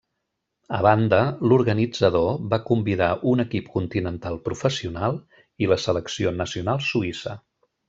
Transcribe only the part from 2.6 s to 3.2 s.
convidar